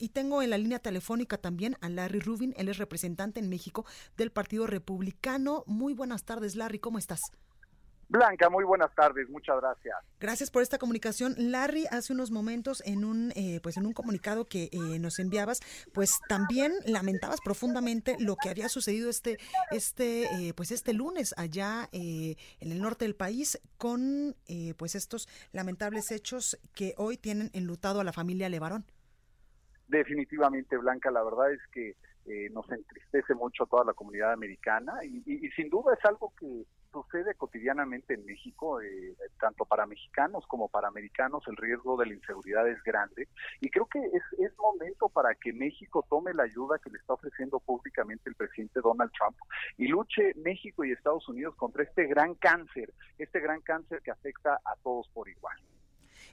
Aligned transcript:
Y 0.00 0.08
tengo 0.08 0.40
en 0.42 0.50
la 0.50 0.58
línea 0.58 0.78
telefónica 0.78 1.36
también 1.36 1.76
a 1.82 1.90
Larry 1.90 2.20
Rubin, 2.20 2.54
él 2.56 2.68
es 2.68 2.78
representante 2.78 3.38
en 3.38 3.50
México 3.50 3.84
del 4.16 4.32
Partido 4.32 4.66
Republicano. 4.66 5.62
Muy 5.66 5.92
buenas 5.92 6.24
tardes, 6.24 6.56
Larry, 6.56 6.78
¿cómo 6.78 6.98
estás? 6.98 7.20
Blanca, 8.08 8.50
muy 8.50 8.64
buenas 8.64 8.92
tardes, 8.96 9.28
muchas 9.28 9.60
gracias. 9.60 9.94
Gracias 10.18 10.50
por 10.50 10.62
esta 10.62 10.78
comunicación. 10.78 11.34
Larry, 11.36 11.86
hace 11.92 12.12
unos 12.12 12.32
momentos 12.32 12.82
en 12.84 13.04
un 13.04 13.30
eh, 13.36 13.60
pues 13.62 13.76
en 13.76 13.86
un 13.86 13.92
comunicado 13.92 14.46
que 14.46 14.68
eh, 14.72 14.98
nos 14.98 15.20
enviabas, 15.20 15.60
pues 15.92 16.10
también 16.28 16.72
lamentabas 16.86 17.40
profundamente 17.44 18.16
lo 18.18 18.34
que 18.34 18.48
había 18.48 18.68
sucedido 18.68 19.10
este 19.10 19.38
este 19.70 20.24
eh, 20.24 20.54
pues 20.54 20.72
este 20.72 20.92
lunes 20.92 21.34
allá 21.36 21.88
en 21.92 22.36
el 22.58 22.80
norte 22.80 23.04
del 23.04 23.14
país 23.14 23.60
con 23.76 24.34
pues 24.76 24.96
estos 24.96 25.28
lamentables 25.52 26.10
hechos 26.10 26.58
que 26.74 26.94
hoy 26.96 27.16
tienen 27.16 27.50
enlutado 27.52 28.00
a 28.00 28.04
la 28.04 28.12
familia 28.12 28.48
Levarón. 28.48 28.86
Definitivamente, 29.90 30.76
Blanca, 30.76 31.10
la 31.10 31.22
verdad 31.22 31.52
es 31.52 31.60
que 31.72 31.96
nos 32.52 32.70
entristece 32.70 33.34
mucho 33.34 33.64
a 33.64 33.66
toda 33.66 33.84
la 33.84 33.92
comunidad 33.92 34.32
americana 34.32 34.92
y 35.02 35.48
sin 35.56 35.68
duda 35.68 35.94
es 35.94 36.04
algo 36.04 36.32
que 36.38 36.64
sucede 36.92 37.34
cotidianamente 37.34 38.14
en 38.14 38.24
México, 38.24 38.80
eh, 38.80 39.14
tanto 39.38 39.64
para 39.64 39.86
mexicanos 39.86 40.46
como 40.46 40.68
para 40.68 40.88
americanos, 40.88 41.42
el 41.46 41.56
riesgo 41.56 41.96
de 41.96 42.06
la 42.06 42.14
inseguridad 42.14 42.68
es 42.68 42.82
grande. 42.82 43.28
Y 43.60 43.70
creo 43.70 43.86
que 43.86 43.98
es, 43.98 44.22
es 44.38 44.56
momento 44.58 45.08
para 45.08 45.34
que 45.34 45.52
México 45.52 46.04
tome 46.08 46.34
la 46.34 46.44
ayuda 46.44 46.78
que 46.78 46.90
le 46.90 46.98
está 46.98 47.14
ofreciendo 47.14 47.60
públicamente 47.60 48.28
el 48.28 48.34
presidente 48.34 48.80
Donald 48.82 49.12
Trump 49.12 49.36
y 49.76 49.88
luche 49.88 50.34
México 50.36 50.84
y 50.84 50.92
Estados 50.92 51.28
Unidos 51.28 51.54
contra 51.56 51.82
este 51.82 52.06
gran 52.06 52.34
cáncer, 52.34 52.92
este 53.18 53.40
gran 53.40 53.60
cáncer 53.60 54.00
que 54.02 54.10
afecta 54.10 54.60
a 54.64 54.76
todos 54.82 55.08
por 55.10 55.28
igual. 55.28 55.56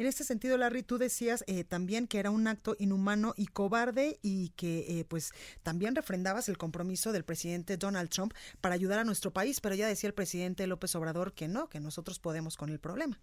En 0.00 0.06
este 0.06 0.24
sentido, 0.24 0.56
Larry, 0.56 0.82
tú 0.82 0.96
decías 0.96 1.44
eh, 1.46 1.62
también 1.62 2.06
que 2.06 2.18
era 2.18 2.30
un 2.30 2.46
acto 2.48 2.74
inhumano 2.78 3.34
y 3.36 3.48
cobarde 3.48 4.18
y 4.22 4.48
que 4.56 4.98
eh, 4.98 5.04
pues 5.04 5.32
también 5.62 5.94
refrendabas 5.94 6.48
el 6.48 6.56
compromiso 6.56 7.12
del 7.12 7.22
presidente 7.22 7.76
Donald 7.76 8.08
Trump 8.08 8.32
para 8.62 8.74
ayudar 8.74 8.98
a 8.98 9.04
nuestro 9.04 9.30
país, 9.30 9.60
pero 9.60 9.74
ya 9.74 9.86
decía 9.86 10.08
el 10.08 10.14
presidente 10.14 10.66
López 10.66 10.94
Obrador 10.94 11.34
que 11.34 11.48
no, 11.48 11.68
que 11.68 11.80
nosotros 11.80 12.18
podemos 12.18 12.56
con 12.56 12.70
el 12.70 12.80
problema. 12.80 13.20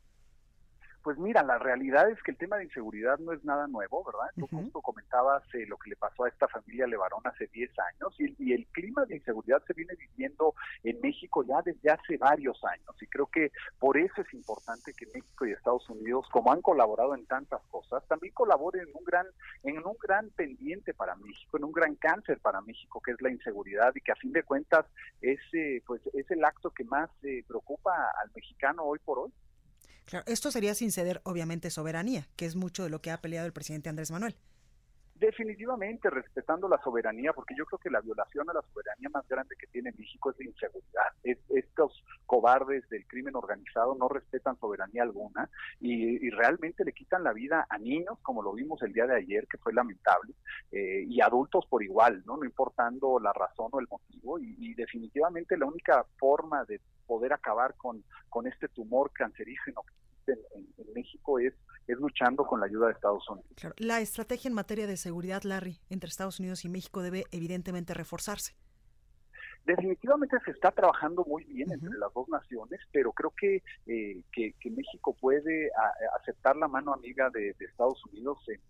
Pues 1.08 1.18
mira, 1.20 1.42
la 1.42 1.58
realidad 1.58 2.10
es 2.10 2.22
que 2.22 2.32
el 2.32 2.38
tema 2.38 2.58
de 2.58 2.66
inseguridad 2.66 3.18
no 3.20 3.32
es 3.32 3.42
nada 3.46 3.66
nuevo, 3.68 4.04
¿verdad? 4.04 4.30
Tú 4.36 4.46
justo 4.48 4.82
comentabas 4.82 5.42
eh, 5.54 5.66
lo 5.66 5.78
que 5.78 5.92
le 5.92 5.96
pasó 5.96 6.26
a 6.26 6.28
esta 6.28 6.50
familia 6.50 6.86
Levarón 6.86 7.22
hace 7.24 7.48
10 7.48 7.72
años 7.80 8.14
y, 8.20 8.52
el 8.52 8.66
clima 8.74 9.06
de 9.06 9.16
inseguridad 9.16 9.64
se 9.66 9.72
viene 9.72 9.94
viviendo 9.96 10.54
en 10.84 11.00
México 11.00 11.46
ya 11.48 11.62
desde 11.64 11.92
hace 11.92 12.18
varios 12.18 12.62
años 12.66 12.94
y 13.02 13.08
creo 13.08 13.28
que 13.28 13.54
por 13.80 13.98
eso 13.98 14.20
es 14.20 14.34
importante 14.34 14.92
que 14.94 15.06
México 15.06 15.46
y 15.46 15.54
Estados 15.54 15.90
Unidos, 15.90 16.28
como 16.30 16.52
han 16.52 16.62
colaborado 16.62 17.16
en 17.16 17.26
tantas 17.26 17.62
cosas, 17.68 18.06
también 18.10 18.34
colaboren 18.34 18.82
en 18.82 18.94
un 18.94 19.06
gran 19.06 19.28
en 19.64 19.78
un 19.78 19.96
gran 20.04 20.30
pendiente 20.32 20.94
para 20.94 21.16
México, 21.16 21.56
en 21.56 21.64
un 21.64 21.72
gran 21.72 21.96
cáncer 21.96 22.42
para 22.42 22.60
México 22.60 23.00
que 23.00 23.12
es 23.12 23.22
la 23.22 23.32
inseguridad 23.32 23.96
y 23.96 24.02
que 24.02 24.12
a 24.12 24.16
fin 24.18 24.34
de 24.34 24.44
cuentas 24.44 24.86
es 25.22 25.40
eh, 25.54 25.82
pues 25.88 26.02
es 26.14 26.30
el 26.32 26.44
acto 26.44 26.72
que 26.72 26.84
más 26.84 27.10
eh, 27.24 27.46
preocupa 27.48 27.94
al 28.22 28.30
mexicano 28.36 28.84
hoy 28.84 29.00
por 29.00 29.20
hoy. 29.20 29.32
Claro, 30.08 30.24
esto 30.26 30.52
sería 30.52 30.74
sin 30.74 30.94
ceder, 30.94 31.20
obviamente, 31.26 31.70
soberanía, 31.70 32.30
que 32.38 32.46
es 32.46 32.56
mucho 32.56 32.84
de 32.84 32.90
lo 32.90 33.02
que 33.02 33.12
ha 33.12 33.22
peleado 33.22 33.46
el 33.46 33.52
presidente 33.52 33.90
Andrés 33.90 34.10
Manuel. 34.10 34.38
Definitivamente 35.20 36.12
respetando 36.12 36.70
la 36.70 36.80
soberanía, 36.84 37.34
porque 37.34 37.56
yo 37.58 37.66
creo 37.66 37.80
que 37.80 37.90
la 37.90 38.02
violación 38.02 38.48
a 38.50 38.54
la 38.54 38.62
soberanía 38.62 39.10
más 39.10 39.28
grande 39.28 39.56
que 39.60 39.66
tiene 39.68 39.92
México 39.98 40.30
es 40.30 40.38
la 40.40 40.46
inseguridad. 40.46 41.08
estos 41.50 42.04
cobardes 42.28 42.88
del 42.90 43.08
crimen 43.08 43.36
organizado 43.36 43.96
no 43.96 44.10
respetan 44.10 44.60
soberanía 44.60 45.04
alguna 45.04 45.50
y, 45.80 46.30
realmente 46.30 46.86
le 46.86 46.94
quitan 46.94 47.24
la 47.24 47.34
vida 47.34 47.66
a 47.68 47.80
niños, 47.80 48.20
como 48.22 48.44
lo 48.44 48.54
vimos 48.54 48.80
el 48.84 48.94
día 48.94 49.08
de 49.08 49.16
ayer, 49.16 49.48
que 49.48 49.58
fue 49.58 49.74
lamentable, 49.74 50.34
eh, 50.72 51.04
y 51.08 51.20
adultos 51.22 51.66
por 51.66 51.82
igual, 51.82 52.24
no 52.26 52.38
no 52.38 52.46
importando 52.46 53.20
la 53.20 53.34
razón 53.34 53.70
o 53.72 53.80
el 53.80 53.88
motivo. 53.90 54.38
Y, 54.38 54.74
definitivamente 54.76 55.58
la 55.58 55.66
única 55.66 56.06
forma 56.20 56.64
de 56.66 56.80
poder 57.08 57.34
acabar 57.34 57.76
con, 57.76 58.04
con 58.30 58.46
este 58.46 58.68
tumor 58.68 59.12
cancerígeno 59.12 59.82
en, 60.28 60.40
en, 60.78 60.94
México 60.94 61.40
es, 61.40 61.54
es 61.88 61.98
luchando 61.98 62.46
con 62.46 62.60
la 62.60 62.66
ayuda 62.66 62.88
de 62.88 62.94
Estados 62.94 63.28
Unidos. 63.30 63.50
La 63.78 64.02
estrategia 64.02 64.50
en 64.50 64.54
materia 64.54 64.88
de 64.88 64.98
seguridad, 64.98 65.44
Larry, 65.44 65.80
entre 65.90 66.10
Estados 66.10 66.40
Unidos 66.40 66.66
y 66.66 66.70
México 66.70 67.02
debe 67.02 67.26
evidentemente 67.32 67.94
reforzarse. 67.94 68.56
Definitivamente 69.66 70.38
se 70.46 70.52
está 70.52 70.72
trabajando 70.72 71.26
muy 71.26 71.44
bien 71.44 71.70
entre 71.74 71.98
las 72.00 72.14
dos 72.14 72.30
naciones, 72.30 72.80
pero 72.94 73.12
creo 73.12 73.34
que, 73.38 73.64
eh, 73.86 74.24
que, 74.32 74.54
México 74.70 75.14
puede 75.20 75.70
aceptar 76.22 76.56
la 76.56 76.70
mano 76.70 76.94
amiga 76.94 77.30
de, 77.32 77.54
Estados 77.60 78.02
Unidos 78.06 78.38
en, 78.48 78.62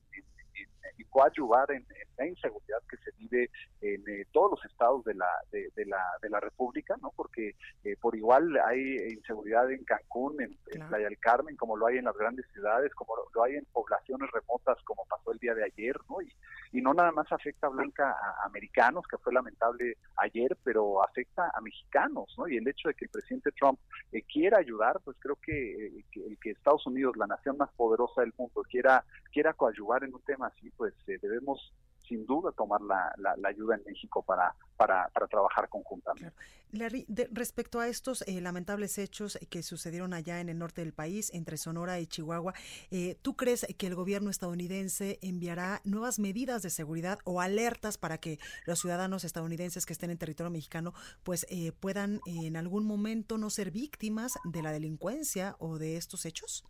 y 0.98 1.04
coadyuvar 1.06 1.72
en, 1.72 1.78
en, 1.78 2.08
la 2.18 2.26
inseguridad 2.26 2.80
que 2.90 2.98
se 2.98 3.12
vive 3.18 3.50
en 3.82 4.02
eh, 4.08 4.26
todos 4.32 4.52
los 4.52 4.66
estados 4.66 5.04
de 5.06 5.14
la, 5.14 5.30
de, 5.52 5.86
la, 5.86 6.04
de 6.22 6.30
la 6.30 6.40
República, 6.40 6.96
¿no? 7.00 7.12
Porque 7.16 7.56
eh, 7.84 7.96
por 8.02 8.16
igual 8.16 8.60
hay 8.66 9.14
inseguridad 9.14 9.72
en 9.72 9.84
Cancún, 9.84 10.42
en, 10.42 10.58
Playa 10.88 11.06
del 11.06 11.20
Carmen, 11.20 11.56
como 11.56 11.78
lo 11.78 11.86
hay 11.86 11.98
en 11.98 12.06
las 12.06 12.18
grandes 12.18 12.46
ciudades, 12.54 12.94
como 12.96 13.14
lo, 13.16 13.44
hay 13.44 13.56
en 13.56 13.66
poblaciones 13.66 14.32
remotas, 14.32 14.78
como 14.84 15.06
pasó 15.06 15.32
el 15.32 15.40
día 15.40 15.54
de 15.54 15.66
ayer, 15.66 15.96
¿no? 16.10 16.22
Y, 16.22 16.32
y 16.72 16.82
no 16.82 16.94
nada 16.94 17.12
más 17.12 17.32
afecta 17.32 17.68
a 17.68 17.72
Blanca 17.72 18.10
a, 18.10 18.46
americanos, 18.46 19.06
que 19.08 19.18
fue 19.18 19.34
lamentable 19.34 19.98
ayer, 20.18 20.58
pero 20.64 21.04
afecta 21.04 21.52
a 21.54 21.62
mexicanos, 21.62 22.34
¿no? 22.38 22.48
Y 22.48 22.58
el 22.58 22.68
hecho 22.68 22.88
de 22.88 22.96
que 22.96 23.06
el 23.06 23.12
presidente 23.12 23.52
Trump 23.52 23.80
eh, 24.12 24.24
quiera 24.24 24.58
ayudar, 24.58 25.00
pues 25.04 25.18
creo 25.20 25.36
que, 25.36 26.04
que, 26.12 26.36
que 26.42 26.56
Estados 26.68 26.86
Unidos, 26.88 27.16
la 27.16 27.28
nación 27.28 27.56
más 27.56 27.70
poderosa 27.78 28.20
del 28.20 28.34
mundo, 28.38 28.62
quiera, 28.70 29.06
quiera 29.32 29.54
coadyuvar 29.54 30.04
en 30.04 30.14
un 30.14 30.22
tema 30.24 30.48
así, 30.48 30.70
pues 30.72 30.94
pues 31.06 31.18
debemos 31.22 31.74
sin 32.08 32.26
duda 32.26 32.52
tomar 32.52 32.82
la, 32.82 33.14
la, 33.18 33.50
ayuda 33.50 33.76
en 33.76 33.84
México 33.86 34.24
para, 34.24 34.54
para, 34.76 35.10
para 35.10 35.28
trabajar 35.28 35.70
conjuntamente. 35.70 36.36
Larry, 36.72 37.06
respecto 37.32 37.80
a 37.80 37.88
estos 37.88 38.24
eh, 38.28 38.42
lamentables 38.42 38.98
hechos 38.98 39.38
que 39.50 39.64
sucedieron 39.64 40.14
allá 40.14 40.42
en 40.42 40.50
el 40.50 40.58
norte 40.58 40.82
del 40.82 40.94
país, 40.94 41.34
entre 41.34 41.58
Sonora 41.58 42.00
y 42.00 42.08
Chihuahua, 42.08 42.54
eh, 42.92 43.18
¿tú 43.22 43.36
crees 43.36 43.66
que 43.78 43.88
el 43.88 43.96
gobierno 43.96 44.30
estadounidense 44.30 45.18
enviará 45.22 45.82
nuevas 45.86 46.20
medidas 46.20 46.62
de 46.62 46.70
seguridad 46.70 47.20
o 47.24 47.40
alertas 47.40 47.98
para 47.98 48.18
que 48.18 48.40
los 48.66 48.80
ciudadanos 48.80 49.24
estadounidenses 49.24 49.86
que 49.86 49.94
estén 49.94 50.10
en 50.10 50.18
territorio 50.18 50.52
mexicano 50.52 50.94
pues 51.24 51.46
eh, 51.50 51.72
puedan 51.72 52.20
en 52.26 52.58
algún 52.58 52.86
momento 52.86 53.38
no 53.38 53.50
ser 53.50 53.72
víctimas 53.72 54.34
de 54.44 54.62
la 54.62 54.72
delincuencia 54.72 55.56
o 55.60 55.78
de 55.78 55.96
estos 55.96 56.26
hechos? 56.26 56.66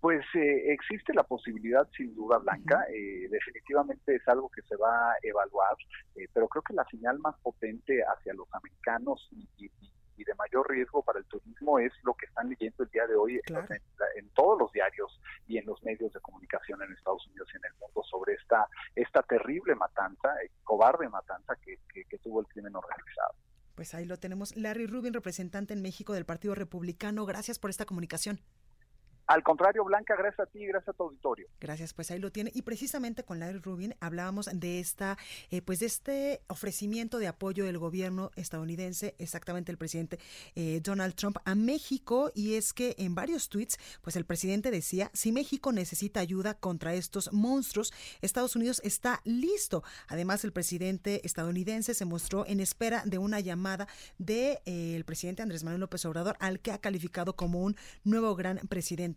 Pues 0.00 0.24
eh, 0.34 0.72
existe 0.72 1.12
la 1.12 1.24
posibilidad, 1.24 1.86
sin 1.94 2.14
duda, 2.14 2.38
Blanca. 2.38 2.86
Eh, 2.90 3.28
definitivamente 3.30 4.14
es 4.14 4.26
algo 4.28 4.48
que 4.48 4.62
se 4.62 4.76
va 4.76 5.12
a 5.12 5.16
evaluar, 5.22 5.76
eh, 6.16 6.26
pero 6.32 6.48
creo 6.48 6.62
que 6.62 6.72
la 6.72 6.86
señal 6.86 7.18
más 7.18 7.36
potente 7.40 8.02
hacia 8.02 8.32
los 8.32 8.48
americanos 8.54 9.28
y, 9.32 9.70
de 10.20 10.34
mayor 10.34 10.68
riesgo 10.68 11.02
para 11.02 11.18
el 11.18 11.24
turismo 11.24 11.78
es 11.78 11.92
lo 12.02 12.12
que 12.12 12.26
están 12.26 12.50
leyendo 12.50 12.84
el 12.84 12.90
día 12.90 13.06
de 13.06 13.16
hoy 13.16 13.40
en, 14.16 14.28
todos 14.34 14.58
los 14.58 14.70
diarios 14.70 15.18
y 15.48 15.56
en 15.56 15.64
los 15.64 15.82
medios 15.82 16.12
de 16.12 16.20
comunicación 16.20 16.80
en 16.82 16.92
Estados 16.92 17.26
Unidos 17.28 17.48
y 17.54 17.56
en 17.56 17.64
el 17.64 17.72
mundo 17.80 18.02
sobre 18.04 18.34
esta 18.34 18.68
esta 18.94 19.22
terrible 19.22 19.74
matanza, 19.76 20.28
cobarde 20.62 21.08
matanza 21.08 21.56
que, 21.64 21.78
que 22.04 22.18
tuvo 22.18 22.40
el 22.40 22.46
crimen 22.48 22.76
organizado. 22.76 23.32
Pues 23.74 23.94
ahí 23.94 24.04
lo 24.04 24.18
tenemos. 24.18 24.54
Larry 24.56 24.86
Rubin, 24.86 25.14
representante 25.14 25.72
en 25.72 25.80
México 25.80 26.12
del 26.12 26.26
Partido 26.26 26.54
Republicano. 26.54 27.24
Gracias 27.24 27.58
por 27.58 27.70
esta 27.70 27.86
comunicación. 27.86 28.40
Al 29.30 29.44
contrario, 29.44 29.84
Blanca, 29.84 30.16
gracias 30.16 30.40
a 30.40 30.50
ti 30.50 30.58
y 30.58 30.66
gracias 30.66 30.88
a 30.88 30.92
tu 30.92 31.04
auditorio. 31.04 31.46
Gracias, 31.60 31.94
pues 31.94 32.10
ahí 32.10 32.18
lo 32.18 32.32
tiene. 32.32 32.50
Y 32.52 32.62
precisamente 32.62 33.22
con 33.22 33.38
Larry 33.38 33.60
Rubin 33.60 33.94
hablábamos 34.00 34.50
de 34.52 34.80
esta, 34.80 35.18
eh, 35.52 35.62
pues 35.62 35.78
de 35.78 35.86
este 35.86 36.42
ofrecimiento 36.48 37.20
de 37.20 37.28
apoyo 37.28 37.64
del 37.64 37.78
gobierno 37.78 38.32
estadounidense, 38.34 39.14
exactamente 39.18 39.70
el 39.70 39.78
presidente 39.78 40.18
eh, 40.56 40.80
Donald 40.82 41.14
Trump 41.14 41.36
a 41.44 41.54
México. 41.54 42.32
Y 42.34 42.56
es 42.56 42.72
que 42.72 42.96
en 42.98 43.14
varios 43.14 43.48
tweets, 43.48 43.78
pues 44.02 44.16
el 44.16 44.24
presidente 44.24 44.72
decía, 44.72 45.12
si 45.14 45.30
México 45.30 45.70
necesita 45.70 46.18
ayuda 46.18 46.54
contra 46.54 46.94
estos 46.94 47.32
monstruos, 47.32 47.92
Estados 48.22 48.56
Unidos 48.56 48.80
está 48.82 49.20
listo. 49.22 49.84
Además, 50.08 50.42
el 50.42 50.52
presidente 50.52 51.24
estadounidense 51.24 51.94
se 51.94 52.04
mostró 52.04 52.44
en 52.48 52.58
espera 52.58 53.04
de 53.06 53.18
una 53.18 53.38
llamada 53.38 53.86
del 54.18 54.26
de, 54.26 54.62
eh, 54.96 55.04
presidente 55.06 55.42
Andrés 55.42 55.62
Manuel 55.62 55.82
López 55.82 56.04
Obrador, 56.04 56.36
al 56.40 56.58
que 56.58 56.72
ha 56.72 56.78
calificado 56.78 57.36
como 57.36 57.62
un 57.62 57.76
nuevo 58.02 58.34
gran 58.34 58.58